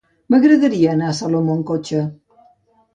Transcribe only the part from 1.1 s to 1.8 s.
a Salomó amb